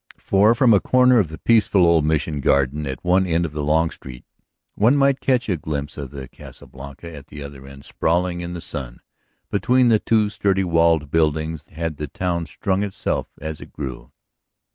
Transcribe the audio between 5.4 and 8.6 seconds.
a glimpse of the Casa Blanca at the other end sprawling in